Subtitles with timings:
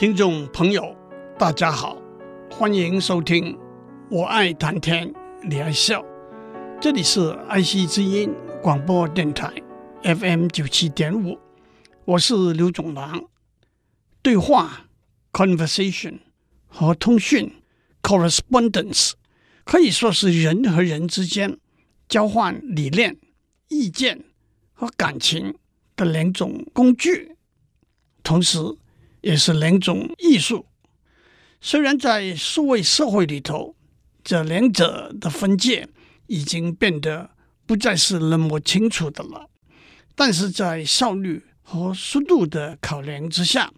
[0.00, 0.96] 听众朋友，
[1.38, 2.00] 大家好，
[2.50, 3.52] 欢迎收听
[4.08, 6.00] 《我爱谈天，你爱笑》，
[6.80, 9.52] 这里是爱惜之音广播电台
[10.02, 11.38] FM 九七点五，
[12.06, 13.26] 我是刘总郎。
[14.22, 14.86] 对话
[15.34, 16.20] （conversation）
[16.66, 17.52] 和通讯
[18.02, 19.12] （correspondence）
[19.64, 21.58] 可以说是人和人之间
[22.08, 23.18] 交换理念、
[23.68, 24.24] 意见
[24.72, 25.54] 和感情
[25.94, 27.36] 的两种工具，
[28.22, 28.56] 同时，
[29.20, 30.66] 也是两种艺术。
[31.60, 33.74] 虽然在数位社会里头，
[34.24, 35.88] 这两者的分界
[36.26, 37.30] 已经变得
[37.66, 39.48] 不再是那么清楚的了，
[40.14, 43.72] 但是在效率和速度的考量之下，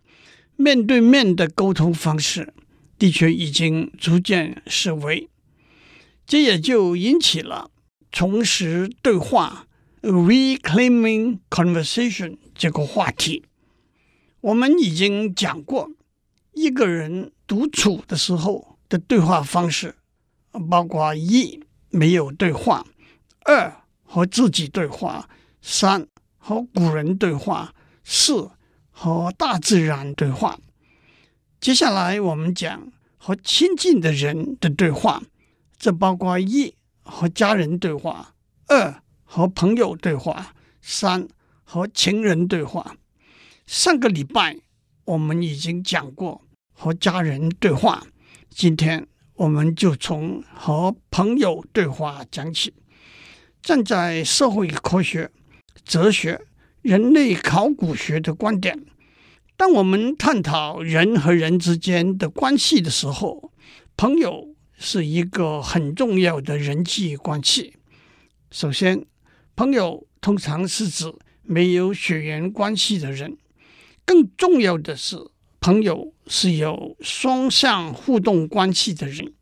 [0.57, 2.55] 面对面的沟通方式
[2.99, 5.29] 的确已经逐渐式微。
[6.25, 7.71] 这也就引起了
[8.13, 9.67] 重拾对话
[10.03, 13.45] （reclaiming conversation） 这个话题。
[14.43, 15.89] 我们已经讲过，
[16.53, 19.95] 一个人独处的时候的对话方式，
[20.69, 22.85] 包括一没有对话，
[23.45, 25.29] 二和自己对话，
[25.61, 28.51] 三和古人对话，四
[28.91, 30.59] 和大自然对话。
[31.61, 35.23] 接下来我们讲和亲近的人的对话，
[35.79, 38.35] 这包括一和家人对话，
[38.67, 41.29] 二和朋友对话，三
[41.63, 42.97] 和情人对话。
[43.67, 44.59] 上个礼拜
[45.05, 48.07] 我们已经讲过和家人对话，
[48.51, 52.75] 今天我们就从和朋友对话讲起。
[53.63, 55.31] 站在社会科学、
[55.85, 56.41] 哲学、
[56.83, 58.85] 人类考古学的观点，
[59.57, 63.53] 当我们探讨人和人之间的关系的时候，
[63.97, 67.75] 朋友是一个很重要的人际关系。
[68.51, 69.07] 首先，
[69.55, 73.39] 朋友通常是指没有血缘关系的人。
[74.05, 75.17] 更重要的是，
[75.61, 79.33] 朋友是有双向互动关系的人。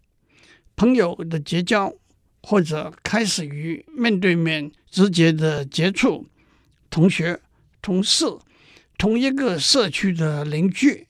[0.76, 1.94] 朋友的结交
[2.42, 6.26] 或者开始于面对面直接的接触，
[6.88, 7.40] 同学、
[7.82, 8.24] 同事、
[8.96, 11.06] 同一个社区的邻居，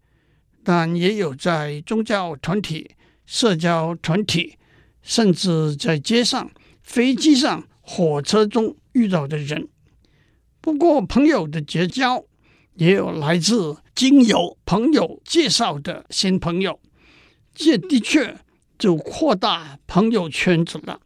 [0.64, 2.90] 但也有在宗教团体、
[3.26, 4.56] 社交团体，
[5.02, 6.50] 甚至在街上、
[6.82, 9.68] 飞机上、火车中遇到的人。
[10.60, 12.24] 不过，朋友的结交。
[12.80, 16.80] 也有来自经由朋友介绍的新朋友，
[17.54, 18.38] 这的确
[18.78, 20.98] 就扩大朋友圈子了。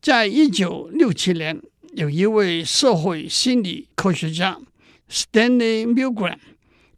[0.00, 1.60] 在一九六七年，
[1.94, 4.60] 有一位社会心理科学家
[5.10, 6.38] Stanley Milgram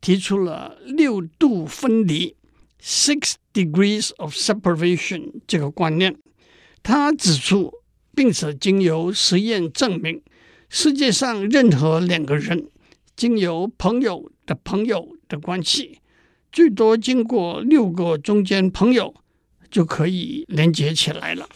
[0.03, 2.37] 提出了六度分离
[2.83, 6.15] （Six Degrees of Separation） 这个观念。
[6.83, 7.73] 他指出，
[8.15, 10.21] 并且经由实验证明，
[10.69, 12.69] 世界上任何两个人。
[13.17, 16.01] 经由朋友的朋友的关系，
[16.51, 19.15] 最多经过六个中间朋友
[19.71, 21.49] 就可以连接起来了。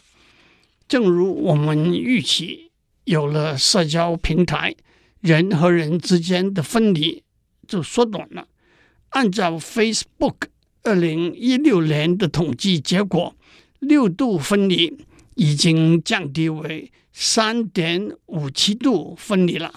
[0.86, 2.70] 正如我们预期，
[3.04, 4.74] 有了社交平台，
[5.20, 7.22] 人和人之间的分离
[7.66, 8.48] 就缩短了。
[9.10, 10.34] 按照 Facebook
[10.84, 13.36] 二零一六年的统计结果，
[13.80, 14.96] 六度分离
[15.34, 19.74] 已经降低为三点五七度分离了。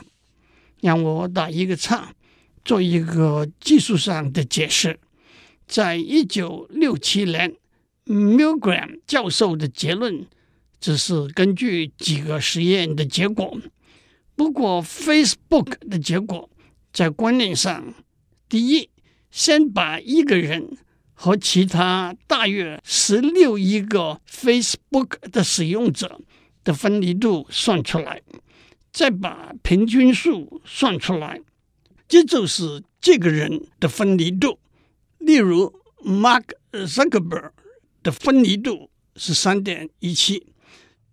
[0.82, 2.14] 让我打一个岔，
[2.66, 5.00] 做一个技术上的解释。
[5.68, 7.56] 在一九六七年
[8.06, 10.28] ，Milgram 教授的结论
[10.80, 13.58] 只是根据几个实验的结果。
[14.36, 16.50] 不过，Facebook 的结果
[16.92, 17.94] 在观念上，
[18.50, 18.90] 第一，
[19.30, 20.78] 先把一个人
[21.14, 26.20] 和其他大约十六亿个 Facebook 的使用者
[26.64, 28.22] 的分离度算出来。
[28.92, 31.42] 再把平均数算出来，
[32.08, 34.60] 这就是这个人的分离度。
[35.18, 37.52] 例如，Mark Zuckerberg
[38.04, 40.48] 的分离度是三点一七。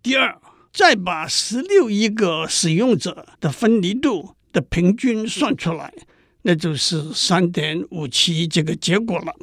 [0.01, 0.41] 第二，
[0.73, 5.93] 再把十六亿个使用者的分离度的平均算出来，
[6.41, 9.35] 那就是三点五七这个结果了。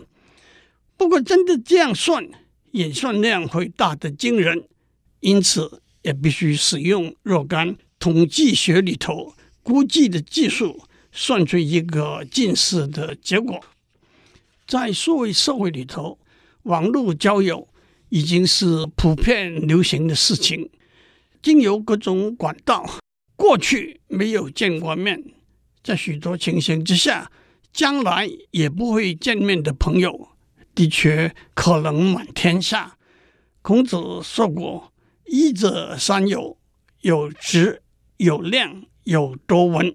[0.97, 2.29] 不过，真的这样算，
[2.73, 4.69] 演算量会大得惊人，
[5.21, 7.77] 因此也必须使用若干。
[7.99, 13.61] 统计学里头估计的技术，算出一个近似的结果。
[14.67, 16.19] 在数位社会里头，
[16.65, 17.69] 网络交友
[18.09, 20.71] 已经是普遍流行的事情。
[21.41, 22.99] 经由各种管道，
[23.37, 25.23] 过去没有见过面，
[25.83, 27.31] 在许多情形之下，
[27.73, 30.31] 将来也不会见面的朋友，
[30.75, 32.99] 的确可能满天下。
[33.63, 34.93] 孔子说过
[35.27, 36.59] ：“益者三友，
[37.03, 37.83] 有直。”
[38.19, 39.95] 有量有多文，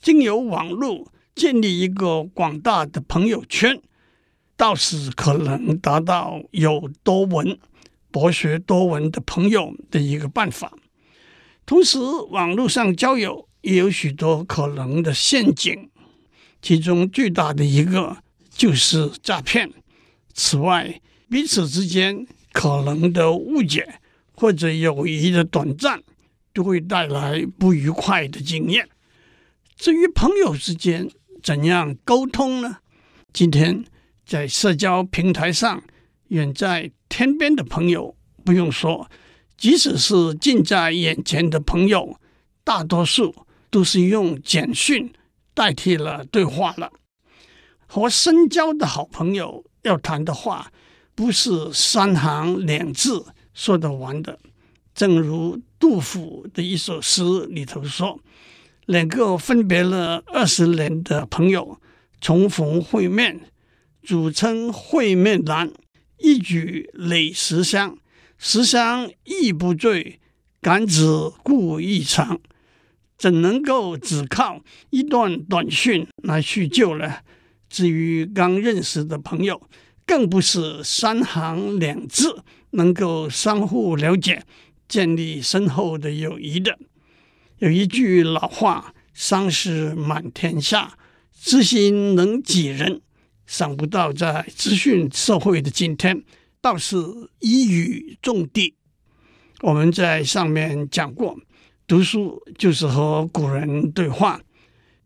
[0.00, 3.80] 经由网络建立一个广大的朋友圈，
[4.56, 7.58] 倒是可能达到有多文、
[8.10, 10.72] 博学多闻的朋友的一个办法。
[11.66, 11.98] 同时，
[12.30, 15.90] 网络上交友也有许多可能的陷阱，
[16.62, 18.18] 其中最大的一个
[18.48, 19.70] 就是诈骗。
[20.32, 23.98] 此外，彼此之间可能的误解
[24.34, 26.02] 或者友谊的短暂，
[26.56, 28.88] 都会带来不愉快的经验。
[29.76, 31.06] 至于朋友之间
[31.42, 32.78] 怎样沟通呢？
[33.30, 33.84] 今天
[34.24, 35.82] 在社交平台上，
[36.28, 39.10] 远在天边的朋友不用说，
[39.58, 42.18] 即使是近在眼前的朋友，
[42.64, 43.34] 大多数
[43.68, 45.12] 都是用简讯
[45.52, 46.90] 代替了对话了。
[47.86, 50.72] 和深交的好朋友要谈的话，
[51.14, 54.38] 不是三行两字说得完的。
[54.94, 58.18] 正如杜甫的一首诗里头说。
[58.86, 61.80] 两个分别了二十年的朋友
[62.20, 63.42] 重逢会面，
[64.02, 65.70] 主称会面难，
[66.18, 67.96] 一举累十香。
[68.36, 70.18] 十香亦不醉，
[70.60, 71.06] 敢指
[71.44, 72.40] 故意长。
[73.16, 77.18] 怎能够只靠一段短讯来叙旧呢？
[77.68, 79.62] 至于刚认识的朋友，
[80.04, 84.44] 更不是三行两字能够相互了解、
[84.88, 86.78] 建立深厚的友谊的。
[87.58, 90.98] 有一句老话：“相识满天下，
[91.34, 93.00] 知心能几人？”
[93.46, 96.24] 想不到在资讯社会的今天，
[96.60, 96.96] 倒是
[97.38, 98.74] 一语中的。
[99.62, 101.38] 我们在上面讲过，
[101.86, 104.40] 读书就是和古人对话。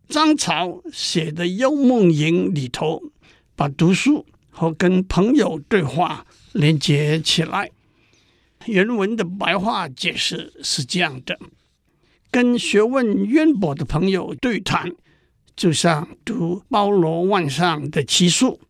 [0.08, 3.00] 张潮写的《幽梦吟》里头，
[3.54, 7.70] 把读书和跟朋友对话连接起来。
[8.66, 11.38] 原文的白话解释是这样的。
[12.30, 14.92] 跟学问渊博的朋友对谈，
[15.56, 18.60] 就像读包罗万象的奇书；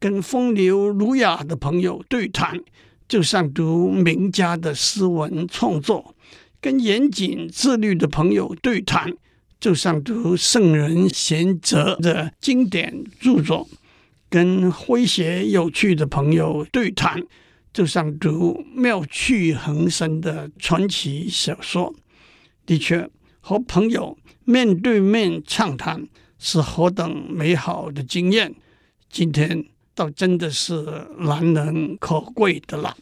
[0.00, 2.60] 跟风流儒雅的朋友对谈，
[3.08, 6.14] 就像读名家的诗文创作；
[6.60, 9.14] 跟严谨自律的朋友对谈，
[9.60, 13.68] 就像读圣人贤哲的经典著作；
[14.28, 17.22] 跟诙谐有趣的朋友对谈，
[17.76, 21.94] 就像读妙趣横生的传奇小说。
[22.64, 23.06] 的确，
[23.38, 26.08] 和朋友面对面畅谈
[26.38, 28.54] 是何等美好的经验，
[29.10, 32.96] 今天倒真的是难能可贵的了。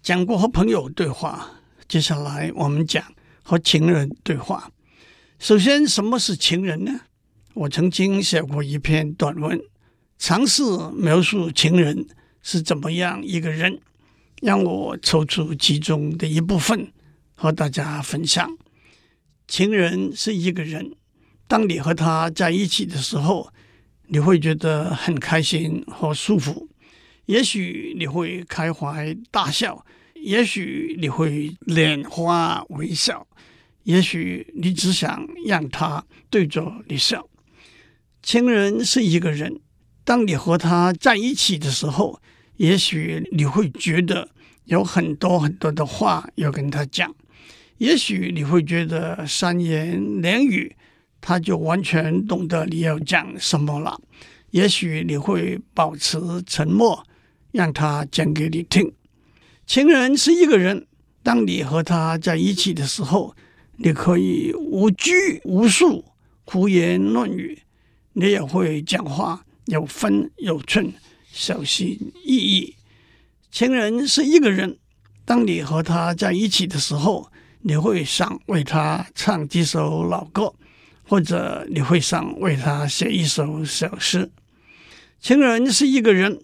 [0.00, 1.50] 讲过和朋友对话，
[1.86, 3.04] 接下来我们讲
[3.42, 4.70] 和情人对话。
[5.38, 7.00] 首先，什么是情人呢？
[7.52, 9.60] 我曾经写过一篇短文，
[10.16, 10.62] 尝试
[10.96, 12.06] 描述情人
[12.42, 13.80] 是怎么样一个人，
[14.42, 16.92] 让我抽出其中的一部分。
[17.40, 18.58] 和大家分享，
[19.46, 20.96] 情人是一个人。
[21.46, 23.52] 当你和他在一起的时候，
[24.08, 26.68] 你会觉得很开心和舒服。
[27.26, 29.86] 也许你会开怀大笑，
[30.16, 33.24] 也许你会拈花微笑，
[33.84, 37.28] 也许你只想让他对着你笑。
[38.20, 39.60] 情人是一个人。
[40.02, 42.20] 当你和他在一起的时候，
[42.58, 44.28] 也许你会觉得
[44.66, 47.12] 有很多很多的话要跟他讲。
[47.78, 50.76] 也许你会觉得三言两语，
[51.20, 54.00] 他就完全懂得你要讲什么了。
[54.50, 57.06] 也许你会保持沉默，
[57.52, 58.92] 让他讲给你听。
[59.64, 60.86] 情人是一个人，
[61.22, 63.36] 当你和他在一起的时候，
[63.76, 66.04] 你可以无拘无束、
[66.44, 67.56] 胡言乱语，
[68.14, 70.92] 你也会讲话有分有寸、
[71.38, 72.74] 小心翼翼。
[73.52, 74.76] 情人是一个人，
[75.24, 77.30] 当你和他在一起的时候。
[77.60, 80.54] 你会想为他唱几首老歌，
[81.02, 84.30] 或者你会想为他写一首小诗。
[85.20, 86.38] 情人是一个人，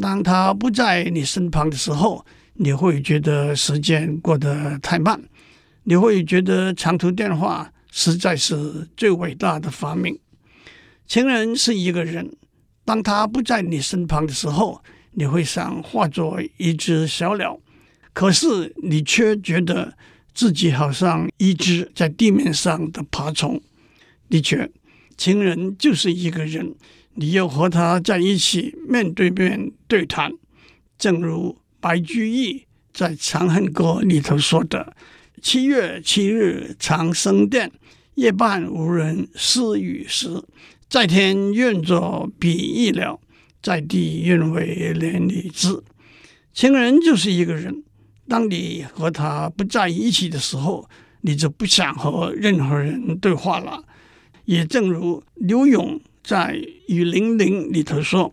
[0.00, 2.24] 当他不在你身旁的时候，
[2.54, 5.22] 你会觉得时间过得太慢，
[5.84, 10.18] 你会觉得长途电话实在是最伟大的发明。
[11.06, 12.34] 情人是一个人，
[12.86, 17.60] 当他不在你身旁的时候，你会想化作一只小鸟，
[18.14, 19.92] 可是你却觉得。
[20.36, 23.58] 自己好像一只在地面上的爬虫。
[24.28, 24.70] 的确，
[25.16, 26.74] 情人就是一个人，
[27.14, 30.30] 你要和他在一起面对面对谈。
[30.98, 34.94] 正如白居易在《长恨歌》里头说的
[35.40, 37.72] ：“七月七日长生殿，
[38.16, 40.28] 夜半无人私语时。
[40.88, 43.20] 在天愿作比翼鸟，
[43.62, 45.82] 在地愿为连理枝。”
[46.54, 47.82] 情人就是一个人。
[48.28, 50.88] 当你和他不在一起的时候，
[51.20, 53.82] 你就不想和任何人对话了。
[54.44, 56.54] 也正如柳永在
[56.86, 58.32] 《雨霖铃》里头说：“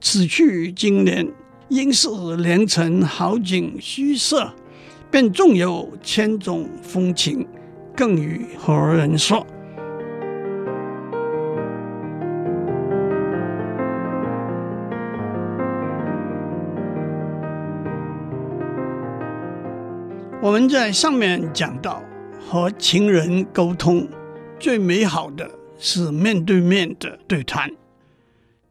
[0.00, 1.32] 此去经年，
[1.68, 2.08] 应是
[2.38, 4.52] 良辰好景虚设，
[5.10, 7.46] 便纵有千种风情，
[7.96, 9.46] 更与何人说？
[20.54, 22.00] 我们在上面讲到，
[22.38, 24.08] 和情人沟通
[24.60, 27.72] 最美好的是面对面的对谈。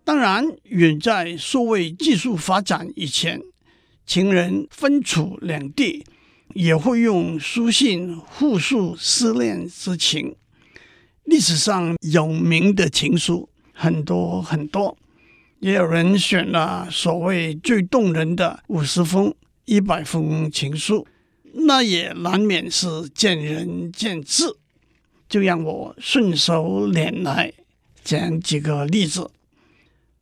[0.05, 3.41] 当然，远在数位技术发展以前，
[4.05, 6.05] 情人分处两地，
[6.53, 10.37] 也会用书信互诉思念之情。
[11.25, 14.97] 历史上有名的情书很多很多，
[15.59, 19.35] 也有人选了所谓最动人的五十封、
[19.65, 21.05] 一百封情书。
[21.55, 24.45] 那也难免是见仁见智，
[25.29, 27.53] 就让我顺手拈来
[28.03, 29.29] 讲几个例子。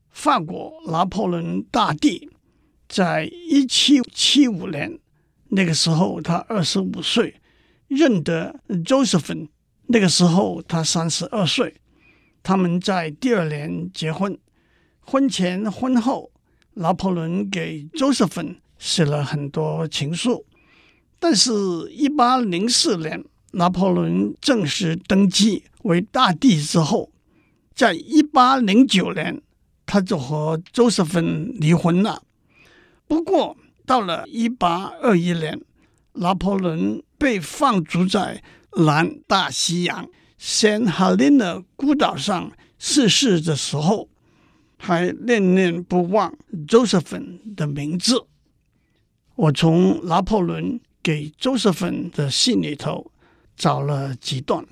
[0.09, 2.29] 法国拿破仑大帝
[2.89, 4.99] 在一七七五年，
[5.49, 7.35] 那个时候他二十五岁，
[7.87, 9.47] 认得 Josephine，
[9.87, 11.75] 那个时候他三十二岁。
[12.43, 14.37] 他们在第二年结婚，
[14.99, 16.31] 婚前婚后，
[16.73, 20.45] 拿破仑给 Josephine 写了很多情书。
[21.23, 21.51] 但是，
[21.91, 27.11] 一八零四年，拿破仑正式登基为大帝之后，
[27.75, 29.39] 在一八零九年，
[29.85, 32.23] 他就和周瑟芬离婚了。
[33.07, 35.61] 不过，到了一八二一年，
[36.13, 38.41] 拿破仑被放逐在
[38.77, 40.09] 南大西洋
[40.39, 44.09] 圣赫勒拿孤岛上逝世的时候，
[44.79, 46.35] 还念念不忘
[46.67, 48.25] 周瑟芬的名字。
[49.35, 50.81] 我从拿破仑。
[51.03, 53.11] 给周瑟芬的信里头
[53.55, 54.65] 找了几段，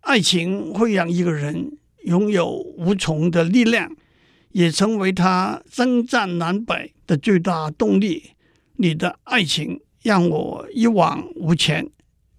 [0.00, 3.94] 爱情会让一个人拥有无穷的力量，
[4.52, 8.30] 也成为他征战南北的最大动力。
[8.76, 11.90] 你的爱情让我一往无前，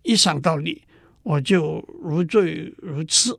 [0.02, 0.82] 一想到你，
[1.22, 3.38] 我就如醉如痴。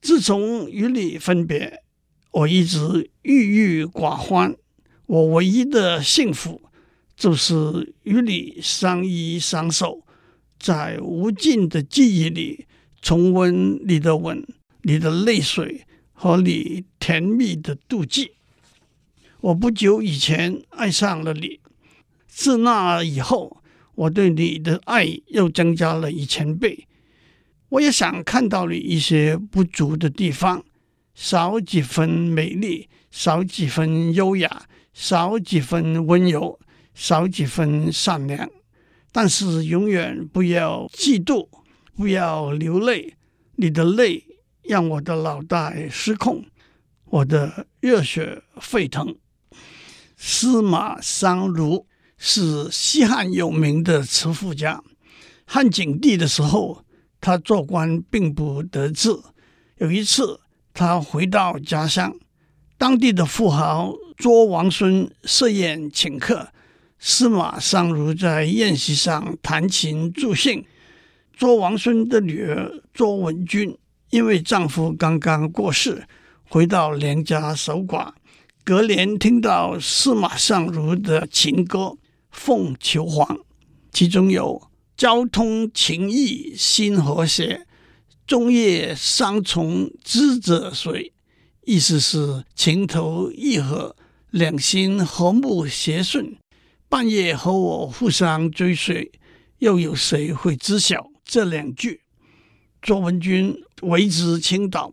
[0.00, 1.82] 自从与你分别，
[2.32, 4.56] 我一直郁郁寡欢，
[5.06, 6.60] 我唯一的幸福。
[7.20, 10.06] 就是与你相依相守，
[10.58, 12.66] 在无尽的记忆里
[13.02, 14.42] 重温你的吻、
[14.84, 15.84] 你的泪水
[16.14, 18.32] 和你甜蜜的妒忌。
[19.42, 21.60] 我不久以前爱上了你，
[22.26, 23.62] 自那以后，
[23.96, 26.86] 我对你的爱又增加了一千倍。
[27.68, 30.64] 我也想看到你一些不足的地方，
[31.14, 34.62] 少几分美丽，少几分优雅，
[34.94, 36.58] 少几分温柔。
[37.00, 38.46] 少几分善良，
[39.10, 41.48] 但是永远不要嫉妒，
[41.96, 43.16] 不要流泪。
[43.56, 44.22] 你的泪
[44.64, 46.44] 让我的脑袋失控，
[47.06, 49.16] 我的热血沸腾。
[50.18, 51.86] 司马相如
[52.18, 54.82] 是西汉有名的词赋家。
[55.46, 56.84] 汉景帝的时候，
[57.18, 59.08] 他做官并不得志。
[59.78, 60.40] 有一次，
[60.74, 62.14] 他回到家乡，
[62.76, 66.52] 当地的富豪卓王孙设宴请客。
[67.02, 70.62] 司马相如在宴席上弹琴助兴，
[71.32, 73.74] 卓王孙的女儿卓文君
[74.10, 76.06] 因为丈夫刚刚过世，
[76.46, 78.12] 回到娘家守寡。
[78.62, 81.78] 隔年听到司马相如的情歌
[82.30, 83.26] 《凤求凰》，
[83.90, 87.66] 其中有“交通情意心和谐，
[88.26, 91.14] 中夜三从知者谁”，
[91.64, 93.96] 意思是情投意合，
[94.30, 96.36] 两心和睦谐顺。
[96.90, 99.12] 半夜和我互相追随，
[99.58, 102.00] 又有谁会知晓这两句？
[102.82, 104.92] 卓文君为之倾倒，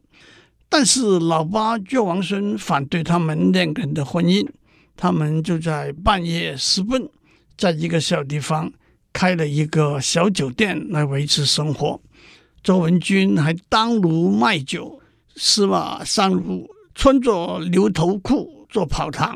[0.69, 4.47] 但是老爸卓王孙反对他们两个人的婚姻，
[4.95, 7.09] 他们就在半夜私奔，
[7.57, 8.71] 在一个小地方
[9.11, 11.99] 开了一个小酒店来维持生活。
[12.61, 15.01] 卓文君还当炉卖酒，
[15.35, 19.35] 司马相如穿着牛头裤做跑堂。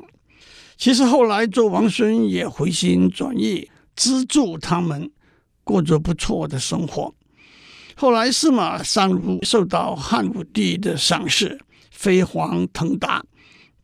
[0.81, 5.11] 其实后来，周王孙也回心转意，资助他们
[5.63, 7.13] 过着不错的生活。
[7.95, 11.59] 后来，司马相如受到汉武帝的赏识，
[11.91, 13.23] 飞黄腾达。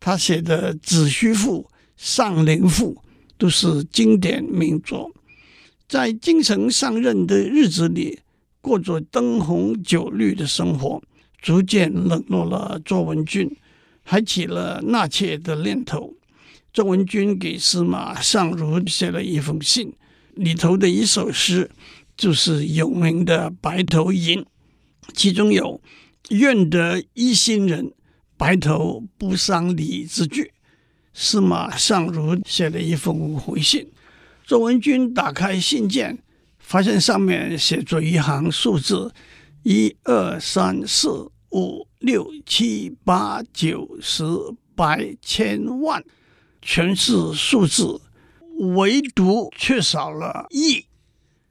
[0.00, 1.62] 他写的《子虚赋》
[1.96, 2.94] 《上林赋》
[3.38, 5.08] 都是经典名作。
[5.86, 8.18] 在京城上任的日子里，
[8.60, 11.00] 过着灯红酒绿的生活，
[11.40, 13.48] 逐渐冷落了卓文君，
[14.02, 16.12] 还起了纳妾的念头。
[16.72, 19.92] 卓文君给司马相如写了一封信，
[20.34, 21.70] 里头的一首诗
[22.16, 24.40] 就是有名的《白头吟》，
[25.14, 25.80] 其中有
[26.30, 27.92] “愿得一心人，
[28.36, 30.52] 白头不相离”之句。
[31.14, 33.88] 司马相如写了一封回信。
[34.46, 36.22] 周文君打开信件，
[36.58, 39.12] 发现上面写着一行数字：
[39.64, 41.08] 一二三四
[41.50, 44.22] 五六七八九十
[44.76, 46.04] 百千万，
[46.60, 48.00] 全是数字，
[48.74, 50.84] 唯独缺少了“亿”，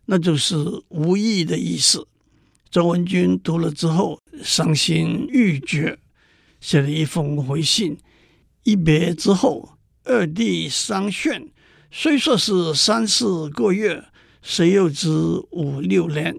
[0.05, 0.55] 那就是
[0.89, 2.07] 无义的意思。
[2.69, 5.97] 周文君读了之后，伤心欲绝，
[6.59, 7.97] 写了一封回信。
[8.63, 11.49] 一别之后，二弟相劝。
[11.89, 14.03] 虽说是三四个月，
[14.41, 15.09] 谁又知
[15.51, 16.35] 五六年？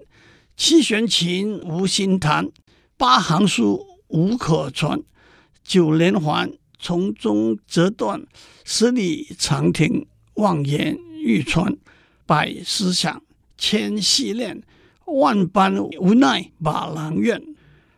[0.55, 2.51] 七弦琴无心弹，
[2.95, 5.01] 八行书无可传。
[5.63, 8.25] 九连环从中折断，
[8.63, 11.77] 十里长亭望眼欲穿。
[12.25, 13.21] 百思想，
[13.57, 14.63] 千系念，
[15.05, 17.41] 万般无奈把郎怨。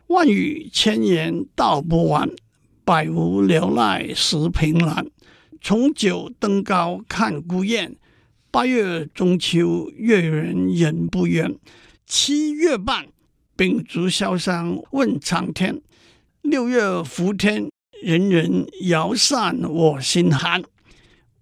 [0.08, 2.28] 万语千言道不完，
[2.84, 5.06] 百无聊赖十凭栏。
[5.60, 7.96] 重九登高看孤雁，
[8.50, 11.56] 八月中秋月圆人不圆。
[12.04, 13.06] 七月半
[13.56, 15.80] 秉烛烧香问苍天，
[16.42, 17.70] 六月伏天
[18.02, 20.60] 人人摇扇我心寒。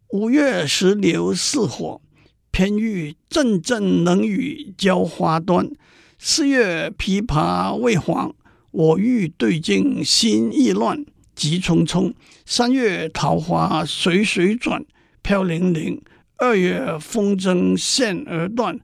[0.08, 2.02] 五月石榴似火，
[2.50, 5.70] 偏遇阵阵冷雨浇花端。
[6.18, 8.34] 四月枇杷未黄，
[8.72, 11.06] 我欲对镜心意乱。
[11.34, 12.12] 急匆匆，
[12.44, 14.84] 三月桃花水水转，
[15.22, 16.02] 飘零零。
[16.36, 18.78] 二月风筝线儿断，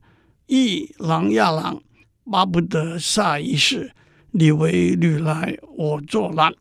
[0.47, 1.81] 忆郎呀郎，
[2.31, 3.91] 巴不得下一世，
[4.31, 6.51] 你为女来我做郎。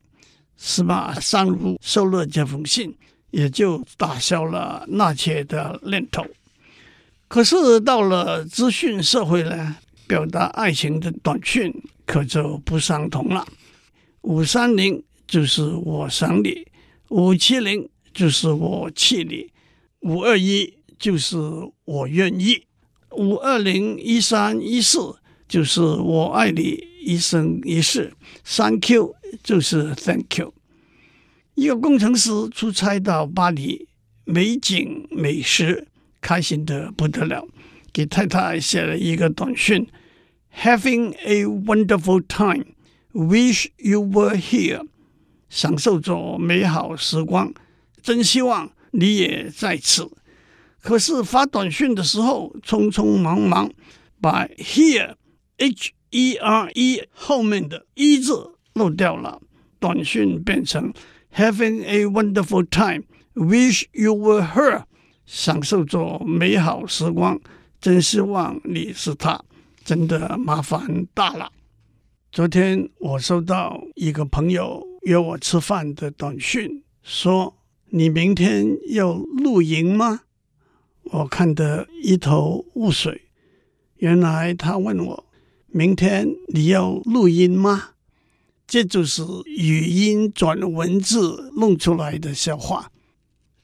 [0.56, 2.94] 司马相如收了这封信，
[3.30, 6.26] 也就打消了纳妾的念头。
[7.28, 11.72] 可是到了资讯社会呢，表达爱情的短讯
[12.04, 13.46] 可就不相同了。
[14.22, 15.02] 五三零。
[15.28, 16.64] 就是我想你，
[17.08, 19.50] 五七零就是我气你，
[20.02, 21.36] 五二一就是
[21.84, 22.64] 我愿意，
[23.10, 25.16] 五二零一三一四
[25.48, 30.54] 就是我爱你一生一世，三 Q 就是 Thank you。
[31.56, 33.88] 一个工程师出差到巴黎，
[34.24, 35.88] 美景美食，
[36.20, 37.48] 开心得不得了，
[37.94, 39.88] 给太太写了一个短讯
[40.54, 42.66] ：Having a wonderful time.
[43.14, 44.86] Wish you were here.
[45.48, 47.54] 享受着美好时光，
[48.02, 50.10] 真希望你也在此。
[50.82, 53.72] 可是发短讯的时候，匆匆忙忙
[54.20, 55.14] 把 here
[55.56, 59.40] h e r e 后面的一字漏掉了，
[59.80, 60.92] 短讯变成
[61.36, 64.84] having a wonderful time, wish you were her。
[65.24, 67.40] 享受着美好时光，
[67.80, 69.44] 真希望你是他，
[69.84, 71.52] 真的麻烦大了。
[72.32, 74.86] 昨天我收到一个朋友。
[75.06, 77.56] 约我吃饭的短讯说
[77.90, 80.22] ：“你明天要露营吗？”
[81.12, 83.28] 我看得一头雾水。
[83.98, 85.26] 原来他问我
[85.70, 87.90] ：“明天你要录音吗？”
[88.66, 92.90] 这就是语音转文字弄出来的笑话。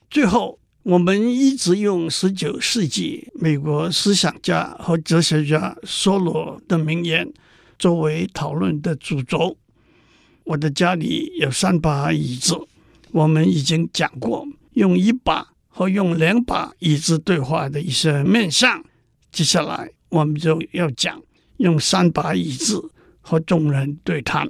[0.08, 7.32] 最后，我们一直用十九世纪美国思想家和哲学家梭罗的名言
[7.78, 9.56] 作为讨论的主轴。
[10.44, 12.56] 我的家里有三把椅子，
[13.10, 18.84] 我们已经讲过用一把和用两把椅子对话的一些面向。
[19.30, 21.22] 接下来我们就要讲
[21.56, 24.48] 用三把椅子和众人对谈，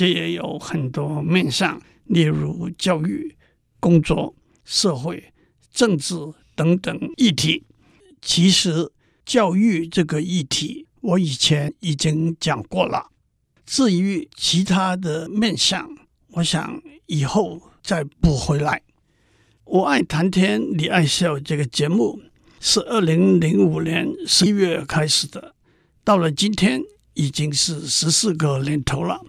[0.00, 3.36] 这也有很多面向，例如教育、
[3.78, 4.34] 工作、
[4.64, 5.30] 社会、
[5.70, 6.14] 政治
[6.54, 7.66] 等等议题。
[8.22, 8.90] 其实
[9.26, 13.10] 教育这个议题，我以前已经讲过了。
[13.66, 15.86] 至于其他的面向，
[16.28, 18.80] 我想以后再补回来。
[19.64, 21.38] 我爱谈天，你爱笑。
[21.38, 22.18] 这个节目
[22.58, 25.54] 是二零零五年十一月开始的，
[26.02, 26.80] 到了今天
[27.12, 29.20] 已经是十四个年头了。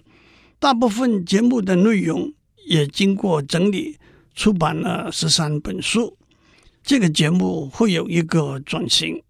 [0.61, 2.31] 大部分节目的内容
[2.67, 3.97] 也经过整理，
[4.35, 6.15] 出版了十三本书。
[6.83, 9.23] 这个节目会有一个转型，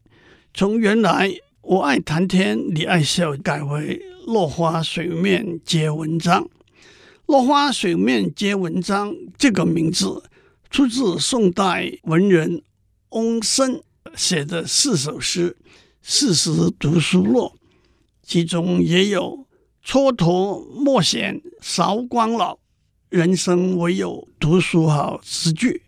[0.53, 4.01] 从原来我爱谈天，你爱笑改为。
[4.27, 6.49] 落花水面皆文章，
[7.27, 10.23] 落花水面皆文章这个名字
[10.69, 12.61] 出自宋代文人
[13.11, 13.81] 翁升
[14.15, 15.55] 写的四首诗
[16.01, 17.39] 《四时读书录》，
[18.21, 19.47] 其中也有
[19.85, 22.59] “蹉跎莫嫌韶光老，
[23.09, 25.83] 人生唯有读书好”诗句。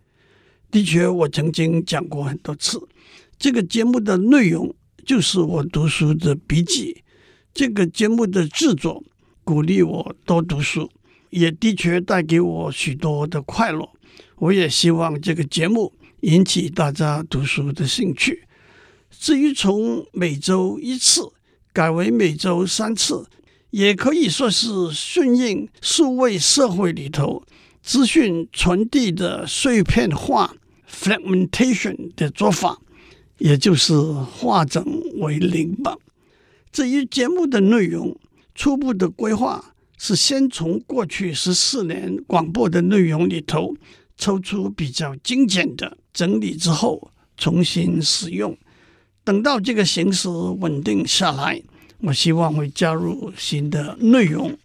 [0.72, 2.82] 的确，我曾经讲过很多次，
[3.38, 4.74] 这个节目的内容
[5.06, 7.04] 就是我读书的笔记。
[7.54, 9.04] 这个节目的制作
[9.44, 10.90] 鼓励我多读书，
[11.30, 13.88] 也的确带给我许多的快乐。
[14.38, 18.48] 我也希望这个节目引起大家读书的兴趣。
[19.12, 21.22] 至于从每周一次
[21.72, 23.28] 改为每周三次，
[23.74, 27.44] 也可以说是顺应数位社会里头
[27.82, 30.56] 资讯传递的碎片化
[30.88, 32.78] （fragmentation） 的做法，
[33.40, 35.98] 也就是化整为零吧。
[36.72, 38.16] 至于节目的内容，
[38.54, 43.76] 初步的规划是先从过去十四年广播的内容里头
[44.16, 48.56] 抽出比较精简的整理之后重新使用。
[49.24, 51.60] 等到这个形势稳定下来，
[52.04, 54.58] 我希望会加入新的内容。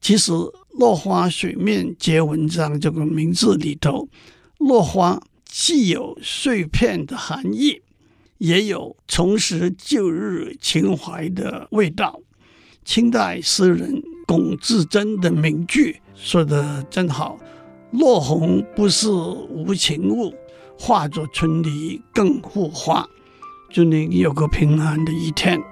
[0.00, 0.32] 其实
[0.78, 4.08] “落花水面接文章”这个名字里头
[4.58, 7.82] ，“落花”既有碎片的含义，
[8.38, 12.20] 也有重拾旧日情怀的味道。
[12.84, 17.38] 清代诗人龚自珍的名句说得真好
[17.92, 20.34] ：“落红不是无情物，
[20.78, 23.06] 化作春泥更护花。”
[23.70, 25.62] 祝您有个平安的一天。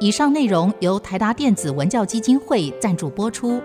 [0.00, 3.60] 以上内容由台达电子文教基金会赞助播出。